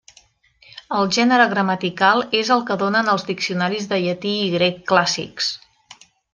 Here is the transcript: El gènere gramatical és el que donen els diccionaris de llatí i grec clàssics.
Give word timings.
El 0.99 1.11
gènere 1.17 1.45
gramatical 1.51 2.25
és 2.41 2.49
el 2.57 2.65
que 2.71 2.79
donen 2.85 3.13
els 3.15 3.27
diccionaris 3.29 3.87
de 3.95 4.03
llatí 4.07 4.35
i 4.47 4.51
grec 4.57 4.83
clàssics. 4.93 5.55